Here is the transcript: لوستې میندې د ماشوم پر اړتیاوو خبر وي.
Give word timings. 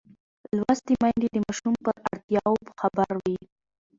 لوستې 0.57 0.93
میندې 1.01 1.27
د 1.33 1.37
ماشوم 1.45 1.73
پر 1.85 1.95
اړتیاوو 2.09 2.71
خبر 2.79 3.09
وي. 3.23 3.37